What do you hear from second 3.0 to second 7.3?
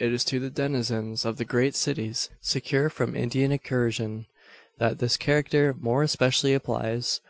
Indian incursion, that this character more especially applies.